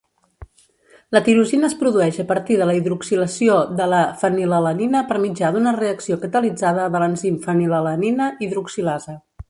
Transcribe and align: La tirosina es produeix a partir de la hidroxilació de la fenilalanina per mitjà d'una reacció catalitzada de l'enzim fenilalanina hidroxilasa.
La 1.15 1.19
tirosina 1.27 1.67
es 1.71 1.75
produeix 1.81 2.17
a 2.23 2.25
partir 2.31 2.57
de 2.61 2.67
la 2.69 2.73
hidroxilació 2.79 3.59
de 3.81 3.87
la 3.93 4.01
fenilalanina 4.23 5.05
per 5.13 5.21
mitjà 5.27 5.55
d'una 5.57 5.75
reacció 5.79 6.21
catalitzada 6.27 6.89
de 6.97 7.03
l'enzim 7.05 7.41
fenilalanina 7.49 8.33
hidroxilasa. 8.49 9.21